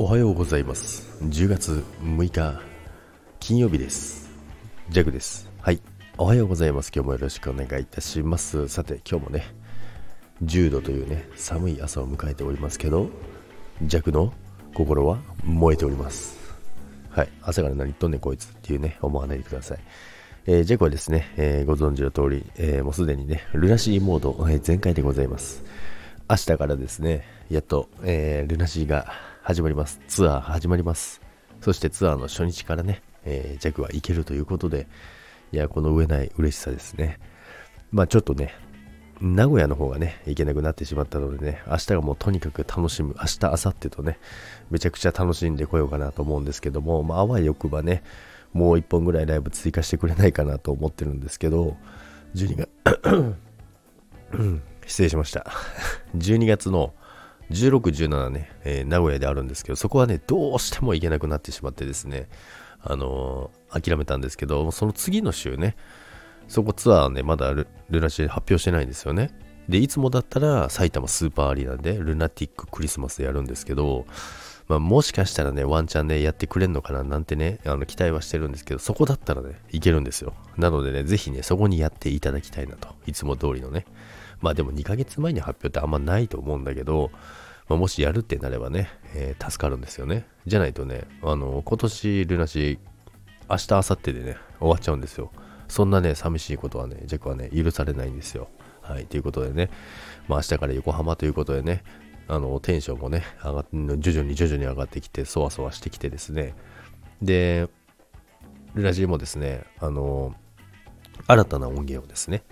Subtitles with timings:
[0.00, 1.08] おはようございます。
[1.24, 2.62] 10月6日
[3.40, 4.30] 金曜日です。
[4.90, 5.50] ジャグです。
[5.60, 5.82] はい。
[6.16, 6.92] おはようございます。
[6.94, 8.68] 今日もよろしくお願いいたします。
[8.68, 9.52] さて今日もね
[10.44, 13.10] 10度というね寒い朝を迎えておりますけど
[13.82, 14.32] ジャグの
[14.72, 16.38] 心は燃えております。
[17.10, 17.28] はい。
[17.42, 19.78] 朝から何言っとんねんこいつっていうね思わないでください。
[20.46, 25.64] えー、ジェコはですね、えー、ご存知の通り、えー、もうすでにね、ルナシーモード、えー、全開でございます。
[26.30, 29.12] 明日からですね、やっと、え、ルナシーが
[29.48, 29.98] 始まります。
[30.08, 31.22] ツアー始まります。
[31.62, 34.86] そしてツアーの初日からね、えー、ジャグは行けるということで、
[35.52, 37.18] いや、この上ない嬉しさですね。
[37.90, 38.52] まあちょっとね、
[39.22, 44.18] 名古屋の方がね、行けなくなってしまったのでね、明日がもうとにかく楽しむ、明日、明後日とね、
[44.70, 48.02] めちゃくちゃ楽しんでこようかなと思うんですけども、まあ、あわよくばね、
[48.52, 51.78] もう一本ぐらいライブ追加してくれないかなと思ってるんですけど、
[52.34, 52.68] 12月
[54.86, 55.46] 失礼しました。
[56.18, 56.92] 12月の
[57.50, 62.28] 16、17ね、えー、名古屋であるんですけど、そこはね、どうしても行けなくなってしまってですね、
[62.82, 65.76] あのー、諦めたんですけど、その次の週ね、
[66.46, 69.30] そこツアーね、まだルナシー発表してないんですよね。
[69.68, 74.06] で、いつもだったら埼玉スーパーアリーナでルナティッククリスマスでやるんですけど、
[74.68, 80.34] まあ、もしかしたらね、ワンチャン、ね、やってくれんのかななんてね、あの期待はしてるんですけど、そこだったらね、いけるんですよ。
[80.58, 82.88] なのでね、ぜひね、そこにやっていただきたいなと。
[83.06, 83.86] いつも通りのね。
[84.42, 87.10] まあでも2ヶ月前に発表ってあんまないと思うんだけど、
[87.68, 90.26] まあ、もしやるってなればね、えー、助かるんですよね。
[90.46, 92.78] じゃないとね、あの、今年ルナシ
[93.50, 95.32] 明日、明後日でね、終わっちゃうんですよ。
[95.68, 98.48] そんなね、寂しいことはね、ジャックはね、許されないんですよ。
[98.82, 99.70] はい、ということでね、
[100.28, 101.82] まあ明日から横浜ということでね、
[102.28, 103.64] あの、テンションもね、上が、
[103.98, 106.54] 徐々に徐々に上がってきて、そわそわしてきてですね、
[107.22, 107.68] で、
[108.74, 110.34] ルナシーもですね、あの、
[111.26, 112.42] 新たな音源をですね、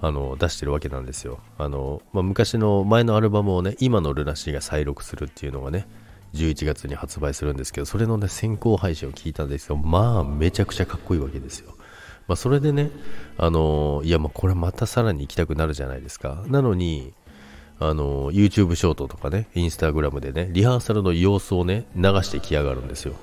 [0.00, 1.38] あの出してるわけなんですよ。
[1.58, 5.86] あのまあ、昔の前のアルバムをね、今のルナシーが再録するっていうのがね、
[6.34, 11.74] 11月に発売するんですけど、それのね、先行配信を聞いたんですけど、まあ、めちゃくちゃかっこいいわけですよ。
[12.26, 12.90] まあ、それでね、
[13.38, 16.42] あのいや、まあ、これまたさらに行きたくなるじゃないですか。
[16.48, 17.14] なのに、
[17.88, 23.14] あの YouTube ショートとかね、インスタグラムでね、リハーサルの様子をね、流してきやがるんですよ。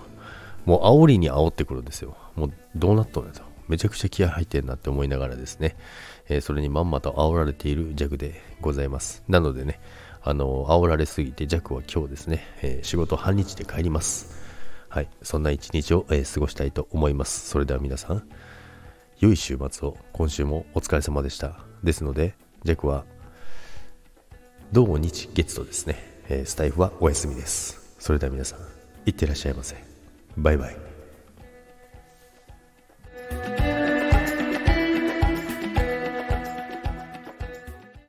[0.66, 2.16] もう煽りに煽ってくるんですよ。
[2.36, 3.42] もうどうなっとんねんと。
[3.68, 5.76] めちゃくちゃ気合入ってんなって思いながらですね、
[6.28, 9.24] えー、それにまんまと煽られている弱でございます。
[9.28, 9.80] なのでね、
[10.24, 14.38] あの、煽られすぎて弱は今日ですね、えー、仕事半日で帰ります。
[14.90, 17.48] はい、そんな一日を、えー、過ごしたいと思います。
[17.48, 18.28] それでは皆さん、
[19.20, 21.60] 良い週末を今週もお疲れ様でした。
[21.84, 22.34] ですので、
[22.64, 23.06] 弱は、
[24.72, 25.96] 土日月とですね、
[26.30, 27.96] えスタイフはお休みです。
[27.98, 28.60] それでは皆さん、
[29.06, 29.76] いってらっしゃいませ。
[30.38, 30.89] バイバイ。